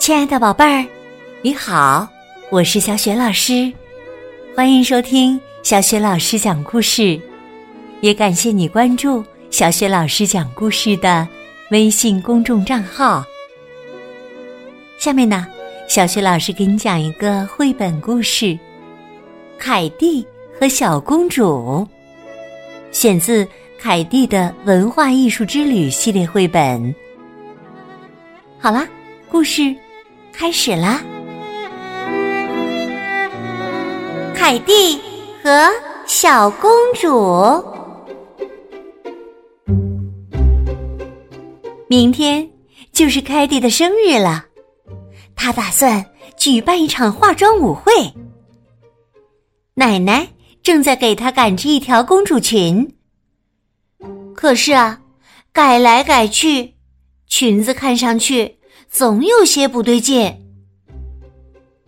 [0.00, 0.84] 亲爱的宝贝儿，
[1.42, 2.08] 你好，
[2.50, 3.72] 我是小雪老师，
[4.56, 7.20] 欢迎收听小雪老师讲故事，
[8.00, 11.28] 也感谢你关注小雪老师讲故事的
[11.70, 13.24] 微信公众账号。
[14.98, 15.46] 下面呢，
[15.86, 18.46] 小雪老师给你讲一个绘本故事
[19.56, 20.26] 《凯蒂
[20.58, 21.86] 和小公主》，
[22.90, 23.46] 选自
[23.78, 26.92] 凯蒂的文化艺术之旅系列绘本。
[28.58, 28.86] 好啦，
[29.30, 29.74] 故事。
[30.32, 31.02] 开始啦！
[34.34, 35.00] 凯蒂
[35.42, 35.68] 和
[36.06, 37.64] 小公主。
[41.88, 42.48] 明天
[42.92, 44.44] 就是凯蒂的生日了，
[45.34, 46.04] 她打算
[46.36, 47.92] 举办一场化妆舞会。
[49.74, 50.28] 奶奶
[50.62, 52.88] 正在给她赶制一条公主裙，
[54.38, 55.00] 可是啊，
[55.52, 56.76] 改来改去，
[57.26, 58.56] 裙子看上去……
[58.88, 60.32] 总有些不对劲。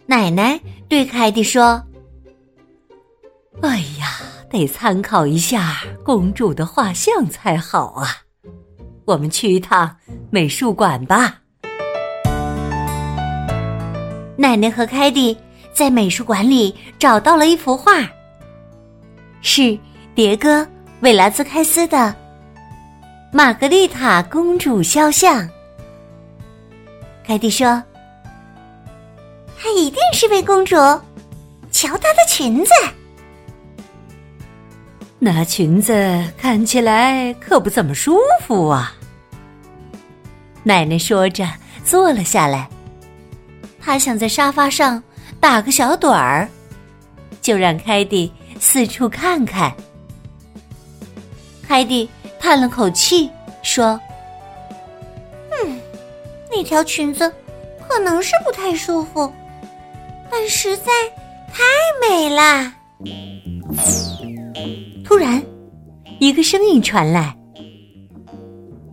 [0.06, 1.80] 奶奶对凯蒂说
[3.62, 4.18] ：“哎呀，
[4.50, 8.08] 得参考一下公主的画像才好啊！
[9.04, 9.96] 我们去一趟
[10.28, 11.42] 美术馆吧。”
[14.36, 15.38] 奶奶和凯蒂
[15.72, 17.92] 在美术馆里找到了一幅画，
[19.40, 19.78] 是
[20.16, 20.62] 迭戈·
[20.98, 21.96] 韦拉兹开斯的
[23.32, 25.42] 《玛格丽塔公主肖像》。
[27.24, 27.80] 凯蒂说
[29.56, 30.74] ：“她一定是位公主，
[31.70, 32.72] 瞧她的裙子，
[35.20, 38.94] 那裙子看起来可不怎么舒服啊。”
[40.64, 41.48] 奶奶说着
[41.84, 42.68] 坐了下来，
[43.80, 45.00] 她想在沙发上
[45.38, 46.48] 打个小盹儿，
[47.40, 49.72] 就让凯蒂四处看看。
[51.62, 53.30] 凯蒂叹了口气
[53.62, 54.00] 说。
[55.52, 55.80] 嗯
[56.50, 57.32] 那条裙子
[57.86, 59.30] 可能是不太舒服，
[60.30, 60.90] 但实在
[61.52, 61.62] 太
[62.00, 62.74] 美啦！
[65.04, 65.42] 突然，
[66.18, 67.36] 一个声音传来：“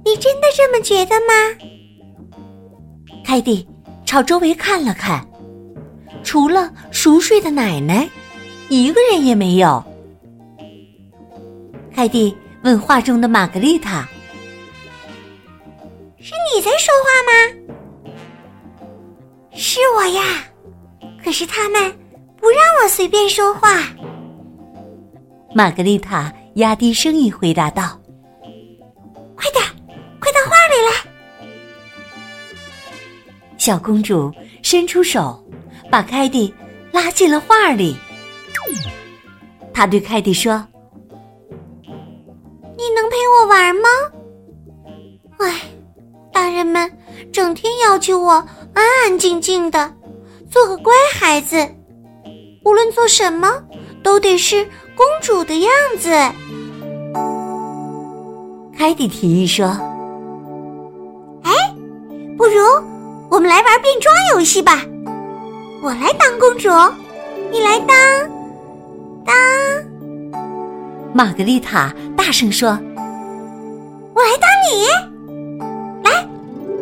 [0.04, 1.34] 你真的这么觉得吗？”
[3.24, 3.68] 凯蒂
[4.06, 5.28] 朝周围看了看，
[6.24, 8.08] 除了熟睡的奶奶，
[8.70, 9.84] 一个人也没有。
[11.94, 14.08] 凯蒂问画中的玛格丽塔。
[16.20, 17.32] 是你在说话吗？
[19.54, 20.44] 是我呀，
[21.24, 21.82] 可是他们
[22.36, 23.84] 不让我随便说话。
[25.56, 27.98] 玛格丽塔压低声音回答道
[29.36, 29.64] ：“快点，
[30.20, 30.92] 快到画里来！”
[33.58, 34.30] 小公主
[34.62, 35.42] 伸出手，
[35.90, 36.54] 把凯蒂
[36.92, 37.98] 拉进了画里。
[39.74, 40.64] 她对凯蒂说
[42.78, 43.90] ：“你能陪我玩吗？”
[45.40, 45.62] 唉。
[46.34, 46.92] 大人们
[47.34, 48.34] 整天要求我
[48.76, 49.92] 安安静静的，
[50.52, 51.58] 做个乖孩子，
[52.64, 53.52] 无论做什么
[54.04, 54.64] 都得是
[54.96, 56.12] 公主的样子。
[58.78, 59.66] 凯蒂提议说
[61.42, 61.52] ：“哎，
[62.38, 62.64] 不如
[63.32, 64.84] 我们来玩变装游戏吧！
[65.82, 66.70] 我来当公主，
[67.50, 67.98] 你来当
[69.26, 69.36] 当。”
[71.14, 72.70] 玛格丽塔大声说
[74.14, 74.88] ：“我来当你。”
[76.04, 76.28] 来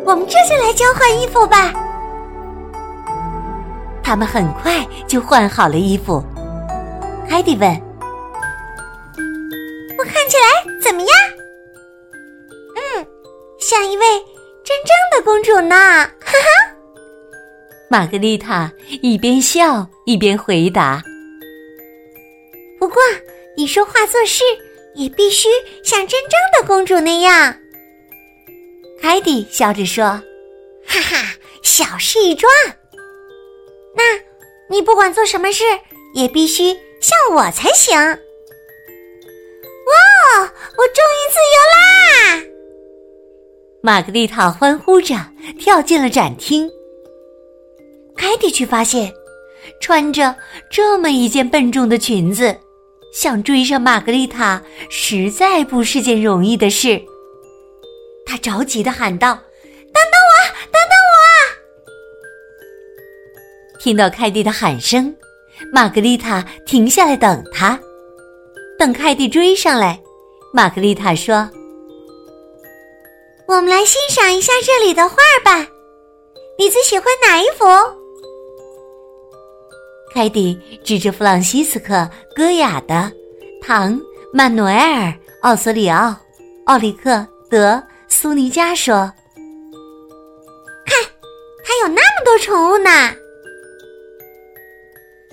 [0.04, 1.72] 我们这就来交换衣服吧。
[4.02, 6.22] 他们很快就换好了衣服。
[7.28, 7.68] 海迪问
[9.98, 10.44] ：“我看起来
[10.80, 11.10] 怎么样
[12.76, 13.06] ？”“嗯，
[13.58, 14.04] 像一位
[14.62, 15.74] 真正的公主呢。”
[16.20, 16.36] 哈哈。
[17.88, 18.70] 玛格丽塔
[19.00, 21.00] 一边笑一边回答
[22.78, 22.96] ：“不过，
[23.56, 24.44] 你说话做事
[24.94, 25.48] 也必须
[25.82, 27.56] 像真正的公主那样。”
[29.00, 30.04] 凯蒂笑着说
[30.86, 32.50] ：“哈哈，小事一桩。
[33.94, 34.02] 那，
[34.68, 35.64] 你不管做什么事，
[36.14, 37.96] 也必须像我才行。”
[39.86, 40.48] 哇，我
[40.88, 42.42] 终于自由啦！
[43.82, 45.14] 玛格丽塔欢呼着
[45.58, 46.68] 跳进了展厅。
[48.16, 49.14] 凯蒂却发现，
[49.80, 50.34] 穿着
[50.68, 52.58] 这么一件笨重的裙子，
[53.16, 57.02] 想追上玛格丽塔，实在不是件容易的事。
[58.26, 59.32] 他着急的喊道
[59.90, 60.34] ：“等等我，
[60.70, 61.16] 等等我！”
[63.80, 65.16] 听到凯蒂的喊声，
[65.72, 67.80] 玛格丽塔停下来等他。
[68.78, 69.98] 等凯蒂追上来，
[70.52, 71.48] 玛格丽塔说
[73.48, 75.66] ：“我们来欣赏一下这里的画吧，
[76.58, 77.64] 你最喜欢哪一幅？”
[80.16, 81.92] 凯蒂指着弗朗西斯克·
[82.34, 82.94] 戈雅的
[83.60, 83.94] 《唐·
[84.32, 85.10] 曼努埃尔·
[85.42, 86.08] 奥索里奥·
[86.64, 87.74] 奥里克德·
[88.08, 89.12] 苏尼加》说
[90.86, 90.98] ：“看，
[91.62, 92.90] 他有那么多宠物呢！”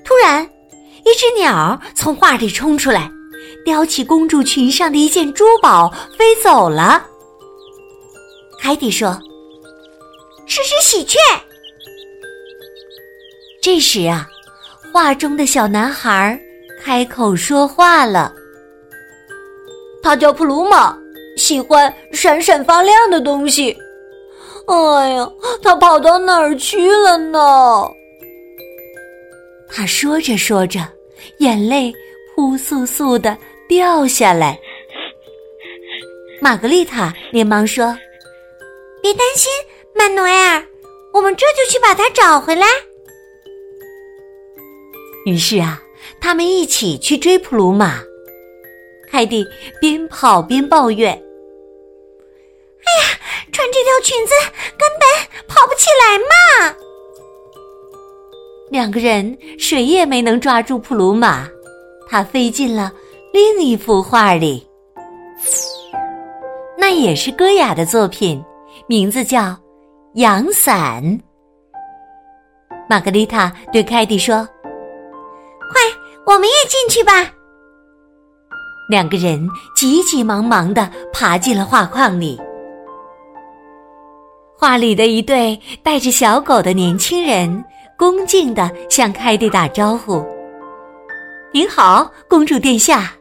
[0.04, 0.44] 突然，
[1.06, 3.10] 一只鸟从画里冲出来，
[3.64, 7.08] 叼起公主裙上的一件珠宝飞走了。
[8.60, 9.18] 凯蒂说
[10.46, 11.18] ：“是只喜鹊。”
[13.64, 14.28] 这时啊。
[14.94, 16.40] 画中的小男孩
[16.80, 18.32] 开口说话了
[20.04, 20.96] ：“他叫普鲁玛，
[21.36, 23.76] 喜欢闪闪发亮的东西。
[24.68, 25.28] 哎呀，
[25.64, 27.90] 他跑到哪儿去了呢？”
[29.68, 30.88] 他说着说着，
[31.40, 31.92] 眼泪
[32.36, 33.36] 扑簌簌的
[33.68, 34.60] 掉下来。
[36.40, 37.98] 玛格丽塔连忙说
[39.02, 39.52] ：“别担心，
[39.96, 40.64] 曼努埃尔，
[41.12, 42.68] 我们这就去把他找回来。”
[45.26, 45.82] 于是啊，
[46.20, 48.00] 他们一起去追普鲁玛。
[49.10, 49.46] 凯蒂
[49.80, 51.12] 边跑边抱怨
[52.84, 53.20] ：“哎呀，
[53.52, 54.34] 穿这条裙子
[54.78, 55.08] 根本
[55.48, 56.76] 跑不起来嘛！”
[58.72, 61.48] 两个人谁也没能抓住普鲁玛，
[62.10, 62.92] 他飞进了
[63.32, 64.68] 另一幅画里。
[66.76, 68.44] 那也是戈雅的作品，
[68.88, 69.42] 名字叫
[70.16, 71.04] 《阳伞》。
[72.90, 74.48] 玛格丽塔对凯蒂说：“，
[76.26, 77.32] 我们也进去吧。”
[78.90, 82.40] 两个人急急忙忙的爬进了画框里。
[84.58, 87.64] 画里的一对带着小狗的年轻人。
[87.96, 90.26] 恭敬的向凯蒂打招呼
[91.54, 93.14] ：“您好，公主殿下。”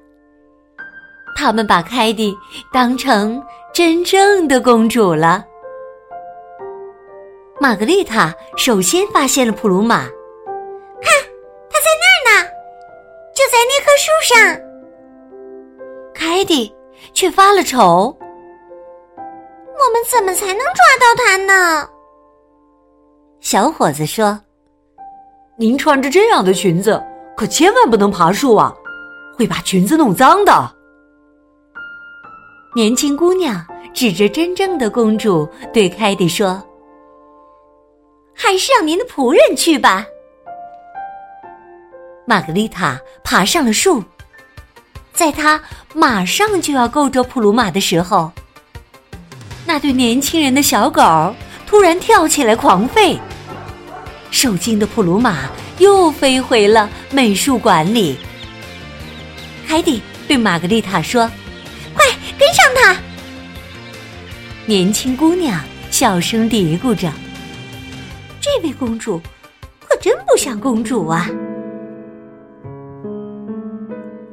[1.36, 2.34] 他们把凯蒂
[2.72, 3.40] 当成
[3.72, 5.44] 真正的公主了。
[7.60, 10.08] 玛格丽塔首先发现了普鲁玛，
[13.68, 14.60] 那棵树上。
[16.14, 16.72] 凯蒂
[17.14, 18.16] 却发了愁
[19.74, 21.88] ：“我们怎么才能抓到它呢？”
[23.40, 24.38] 小伙子说。
[25.58, 27.00] 您穿着这样的裙子，
[27.36, 28.74] 可千万不能爬树啊，
[29.36, 30.52] 会把裙子弄脏的。
[32.74, 36.60] 年轻姑娘指着真正的公主对凯蒂说
[38.34, 40.06] ：“还是让您的仆人去吧。”
[42.32, 44.02] 玛格丽塔爬上了树，
[45.12, 45.60] 在她
[45.94, 48.32] 马上就要够着普鲁玛的时候，
[49.66, 51.34] 那对年轻人的小狗
[51.66, 53.18] 突然跳起来狂吠。
[54.30, 55.40] 受惊的普鲁玛
[55.76, 58.16] 又飞回了美术馆里。
[59.66, 61.30] 海蒂对玛格丽塔说
[61.92, 62.02] ：“快
[62.38, 62.96] 跟上他！”
[64.64, 67.12] 年轻姑娘小声嘀咕着
[68.40, 69.20] ：“这位公主
[69.86, 71.28] 可真不像公主啊！”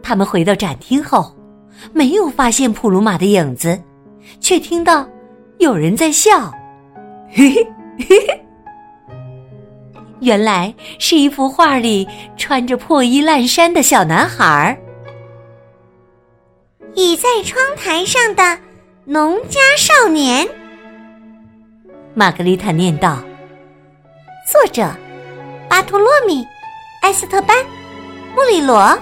[0.09, 1.31] 他们回到展厅后，
[1.93, 3.79] 没有发现普鲁玛的影子，
[4.39, 5.07] 却听到
[5.59, 6.51] 有人在笑
[7.29, 7.63] ：“嘿嘿
[7.99, 8.45] 嘿嘿。”
[10.21, 14.75] 原来是一幅画里穿着破衣烂衫的小男孩，
[16.95, 18.57] 倚在窗台上的
[19.05, 20.49] 农家少年。
[22.15, 23.19] 玛格丽塔念道
[24.51, 24.89] ：“作者
[25.69, 26.41] 巴托洛米·
[27.03, 27.55] 埃斯特班·
[28.35, 28.97] 穆里罗。”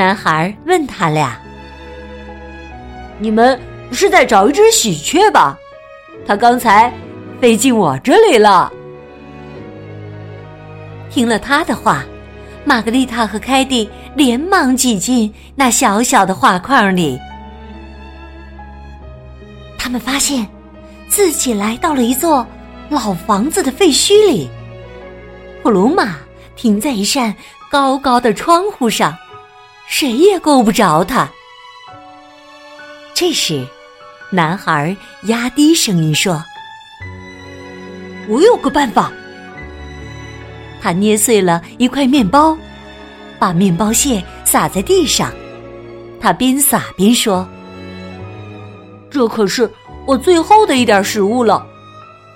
[0.00, 1.38] 男孩问他俩
[3.20, 3.60] ：“你们
[3.92, 5.58] 是在找一只喜鹊吧？
[6.26, 6.90] 它刚才
[7.38, 8.72] 飞进我这里了。”
[11.12, 12.02] 听了他的话，
[12.64, 17.20] 玛格丽塔和凯蒂连忙挤进那小小的画框里。
[19.76, 20.48] 他们发现
[21.08, 22.46] 自己来到了一座
[22.88, 24.48] 老房子的废墟里。
[25.62, 26.16] 普鲁玛
[26.56, 27.34] 停在一扇
[27.70, 29.14] 高高的窗户上，
[29.90, 31.28] 谁也够不着他。
[33.12, 33.66] 这时，
[34.30, 36.42] 男孩压低声音说
[38.28, 39.12] ：“我有个办法。”
[40.80, 42.56] 他捏碎了一块面包，
[43.38, 45.30] 把面包屑撒在地上。
[46.20, 47.46] 他边撒边说
[49.10, 49.68] ：“这可是
[50.06, 51.66] 我最后的一点食物了，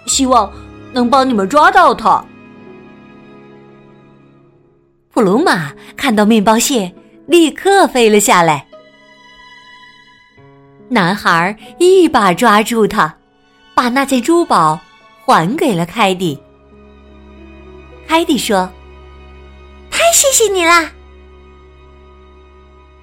[0.07, 0.53] 希望
[0.93, 2.23] 能帮你们抓到它。”
[5.13, 6.93] 普鲁玛看到面包屑，
[7.27, 8.67] 立刻飞了下来。
[10.89, 13.15] 男孩一把抓住他，
[13.75, 14.79] 把那件珠宝
[15.25, 16.39] 还给了凯蒂。
[18.07, 18.71] 凯蒂说
[19.91, 20.93] ：“太谢谢你啦！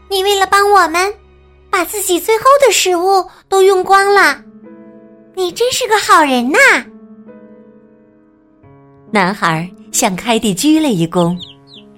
[0.10, 1.14] 你为了帮我们，
[1.70, 4.42] 把自己最后的食物都用光了，
[5.36, 6.60] 你真是个好人呐！”
[9.12, 11.36] 男孩向凯蒂鞠了一躬，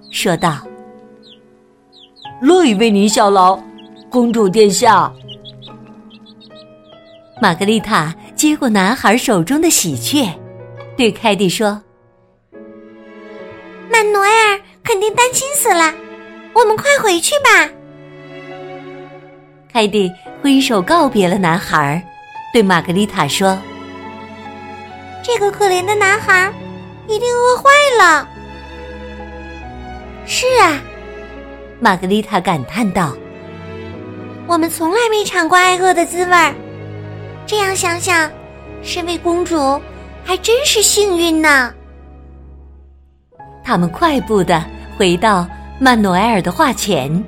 [0.09, 0.65] 说道
[2.43, 3.57] ：“乐意为您效劳，
[4.09, 5.09] 公主殿下。”
[7.41, 10.29] 玛格丽塔接过男孩手中的喜鹊，
[10.97, 11.81] 对凯蒂说
[13.89, 15.93] ：“曼努埃尔肯定担心死了，
[16.53, 17.69] 我们快回去吧。”
[19.71, 22.05] 凯蒂挥手告别了男孩，
[22.51, 23.57] 对玛格丽塔说
[25.23, 26.51] ：“这个可怜的男孩
[27.07, 28.27] 一定饿坏了。”
[30.27, 30.79] 是啊，
[31.83, 33.13] 玛格丽塔感叹道
[34.47, 36.55] ：“我们从来没尝过挨饿的滋味儿。
[37.45, 38.31] 这样想想，
[38.81, 39.81] 身为公主
[40.23, 41.73] 还真是幸运呢。”
[43.65, 44.63] 他们快步的
[44.97, 45.45] 回到
[45.77, 47.21] 曼努埃尔的画前，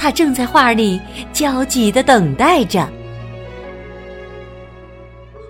[0.00, 1.00] 他正在画里
[1.32, 2.80] 焦急的等待着。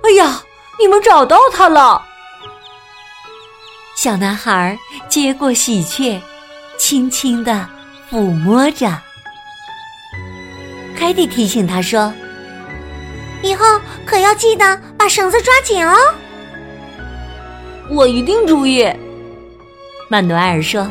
[0.02, 0.42] 哎呀，
[0.78, 2.04] 你们找到他了！
[3.96, 6.20] 小男孩接过喜鹊。
[6.76, 7.66] 轻轻的
[8.14, 8.86] 抚摸着，
[10.96, 12.14] 凯蒂提醒他说
[13.42, 13.64] ：“以后
[14.06, 15.96] 可要记得把绳子抓紧哦。”
[17.90, 18.88] 我一定注意。
[20.08, 20.88] 曼努埃尔说：“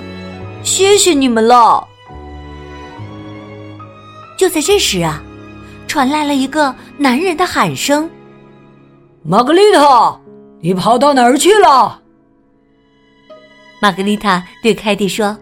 [0.64, 1.88] 谢谢你们了。”
[4.38, 5.24] 就在这时啊，
[5.88, 8.10] 传来了一个男人的喊声
[9.24, 10.20] ：“玛格丽塔，
[10.60, 12.02] 你跑到哪儿去了？”
[13.80, 15.38] 玛格丽塔对凯蒂说。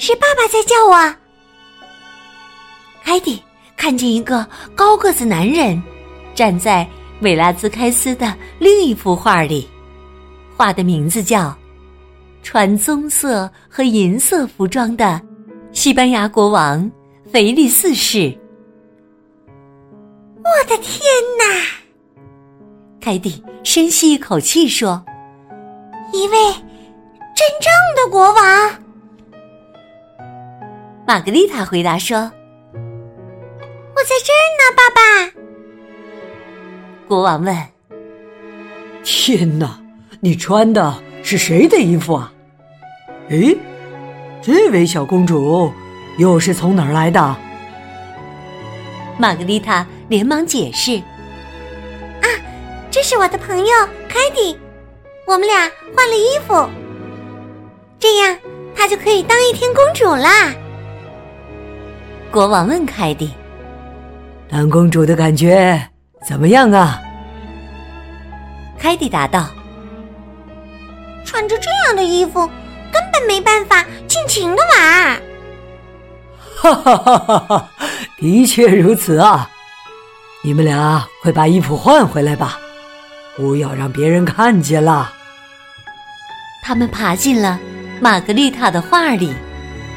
[0.00, 1.14] 是爸爸在叫我。
[3.04, 3.40] 凯蒂
[3.76, 5.80] 看见一个高个子男人
[6.34, 6.88] 站在
[7.20, 9.68] 维拉兹开斯的另一幅画里，
[10.56, 11.48] 画的名字叫
[12.42, 15.20] 《穿棕色和银色服装的
[15.70, 16.90] 西班牙国王
[17.30, 18.18] 腓力四世》。
[20.38, 20.98] 我的天
[21.38, 22.24] 哪！
[23.02, 25.04] 凯蒂深吸一口气说
[26.14, 26.36] ：“一位
[27.36, 28.74] 真正的国王。”
[31.10, 32.18] 玛格丽塔回答说
[32.72, 35.00] ：“我在这儿呢，爸爸。”
[37.08, 37.52] 国王问
[39.02, 39.80] ：“天哪，
[40.20, 42.32] 你穿的是谁的衣服啊？
[43.30, 43.58] 诶，
[44.40, 45.72] 这位小公主
[46.16, 47.36] 又是从哪儿来的？”
[49.18, 50.96] 玛格丽塔连忙解释
[52.22, 52.26] ：“啊，
[52.88, 53.74] 这是我的朋友
[54.08, 54.56] 凯蒂，
[55.26, 56.70] 我们俩换了衣服，
[57.98, 58.38] 这样
[58.76, 60.54] 她就可以当一天公主啦。”
[62.30, 63.32] 国王问凯蒂
[64.48, 65.80] ：“当公主的感觉
[66.24, 67.02] 怎么样啊？”
[68.78, 69.48] 凯蒂答道
[71.26, 72.46] ：“穿着这样的衣服，
[72.92, 75.20] 根本没办法尽情的玩。”
[76.56, 77.68] 哈哈哈哈哈！
[78.18, 79.50] 的确如此啊！
[80.44, 82.60] 你们俩快把衣服换回来吧，
[83.36, 85.12] 不要让别人看见了。
[86.62, 87.58] 他们爬进了
[88.00, 89.34] 玛格丽塔的画里，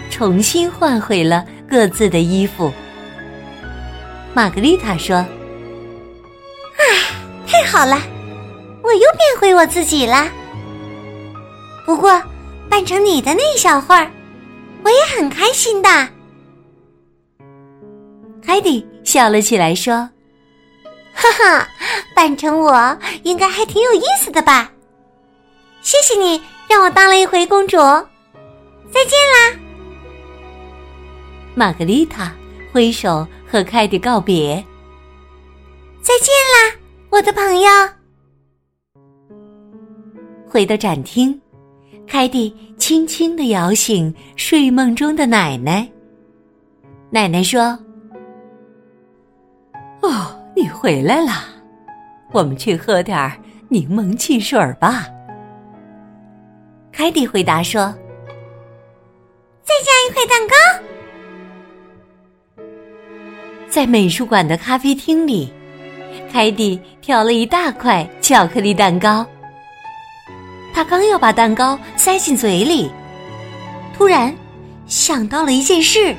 [0.10, 1.46] 重新换回了。
[1.74, 2.72] 各自的衣服。
[4.32, 5.16] 玛格丽塔说
[6.78, 6.86] ：“啊，
[7.48, 8.00] 太好了，
[8.84, 10.28] 我又变回我自己了。
[11.84, 12.22] 不过
[12.70, 14.08] 扮成你的那一小会儿，
[14.84, 15.90] 我也很开心的。”
[18.46, 20.08] 海蒂笑了起来说
[21.12, 21.68] ：“哈哈，
[22.16, 24.70] 扮成我应该还挺有意思的吧？
[25.82, 26.40] 谢谢你
[26.70, 27.78] 让我当了一回公主。
[27.78, 29.60] 再见啦。”
[31.56, 32.34] 玛格丽塔
[32.72, 34.56] 挥手和凯蒂告别
[36.02, 36.76] ：“再见啦，
[37.10, 37.70] 我的朋友。”
[40.50, 41.40] 回到展厅，
[42.08, 45.88] 凯蒂轻轻的摇醒睡梦中的奶奶。
[47.10, 47.78] 奶奶说
[50.02, 51.32] ：“哦，你回来了，
[52.32, 53.32] 我们去喝点
[53.70, 55.08] 柠檬汽水吧。”
[56.92, 57.94] 凯蒂回答说
[59.64, 60.56] ：“再加一块蛋糕。”
[63.74, 65.52] 在美术馆的咖啡厅里，
[66.32, 69.26] 凯蒂挑了一大块巧克力蛋糕。
[70.72, 72.92] 他刚要把蛋糕塞进嘴里，
[73.98, 74.32] 突然
[74.86, 76.16] 想到了一件事：“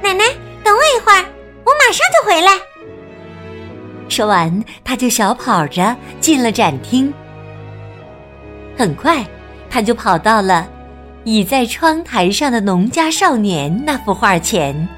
[0.00, 0.24] 奶奶，
[0.64, 1.22] 等我一会儿，
[1.66, 2.52] 我马上就回来。
[4.08, 7.12] ”说完，他就小跑着进了展厅。
[8.74, 9.22] 很快，
[9.68, 10.66] 他就跑到了
[11.24, 14.88] 倚在窗台上的农家少年那幅画前。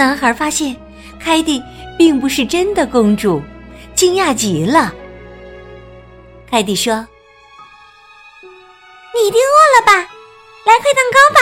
[0.00, 0.74] 男孩发现
[1.22, 1.62] 凯蒂
[1.98, 3.42] 并不是真的公主，
[3.94, 4.90] 惊讶极了。
[6.50, 7.06] 凯蒂说
[9.14, 9.92] ：“你一定饿了吧？
[10.64, 11.40] 来块蛋糕吧。”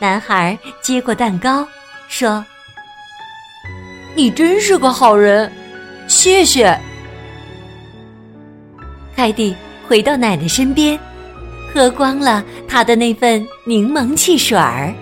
[0.00, 1.64] 男孩接过蛋糕，
[2.08, 2.44] 说
[4.16, 5.48] ：“你真是个好人，
[6.08, 6.76] 谢谢。”
[9.14, 9.54] 凯蒂
[9.86, 10.98] 回到奶奶身边，
[11.72, 14.92] 喝光了他的那份柠檬汽水儿。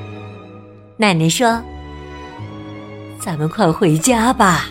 [0.97, 1.61] 奶奶说
[3.21, 4.67] ：“咱们快回家吧，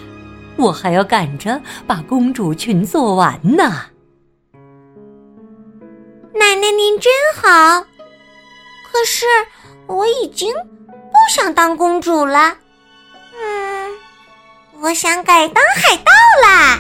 [0.56, 3.88] 我还要赶着把公主裙做完呢。
[6.34, 9.26] 奶奶您真好，可是
[9.88, 12.56] 我已经不想当公主了。
[13.36, 13.92] 嗯，
[14.80, 16.12] 我想改当海盗
[16.48, 16.80] 啦。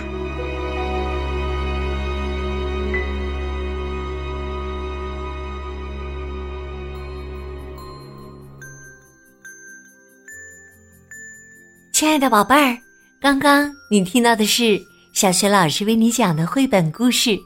[12.03, 12.77] 亲爱的宝贝儿，
[13.21, 14.77] 刚刚你听到的是
[15.13, 17.29] 小学老师为你讲的绘本故事《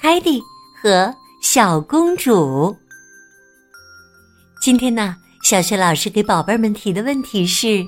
[0.00, 0.40] 凯蒂
[0.80, 1.12] 和
[1.42, 2.72] 小公主》。
[4.60, 7.84] 今天呢，小学老师给宝贝们提的问题是：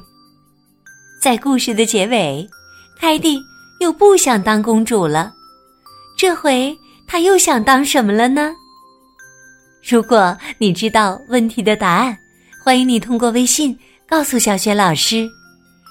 [1.23, 2.45] 在故事的结尾，
[2.99, 3.39] 凯蒂
[3.79, 5.33] 又不想当公主了，
[6.19, 8.53] 这回她又想当什么了呢？
[9.89, 12.19] 如果你知道问题的答案，
[12.65, 15.31] 欢迎你通过微信告诉小学老师。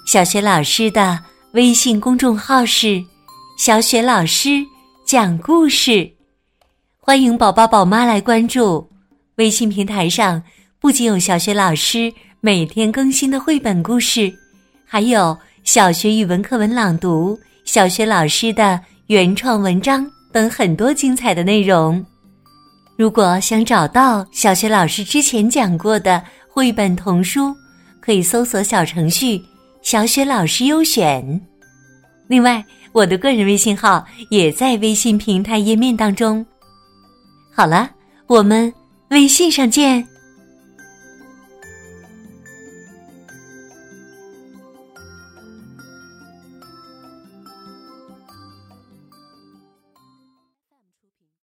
[0.06, 1.18] 小雪老师的
[1.54, 3.02] 微信公众号是
[3.58, 4.62] “小雪老师
[5.06, 6.12] 讲故事”，
[7.00, 8.86] 欢迎宝宝宝妈来关注。
[9.36, 10.44] 微信平台上
[10.80, 14.32] 不仅有小雪老师每天更新的绘本故事，
[14.86, 22.06] 还有小学语文课文朗读、小学老师的原创文章等很多精彩的内容。
[22.98, 27.56] 如果想找到小学老师之前讲过的绘本童书，
[28.02, 29.42] 可以搜索小程序。
[29.84, 31.40] 小雪老师优选。
[32.28, 36.44] 另外，我的个人微信号也在微信平台页面当中。
[37.54, 37.92] 好了，
[38.28, 38.74] 我们
[39.10, 40.08] 微信上见。